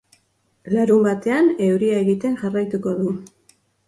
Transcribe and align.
Larunbatean 0.73 1.51
euria 1.65 1.99
egiten 2.05 2.39
jarraituko 2.45 2.95
du. 3.03 3.13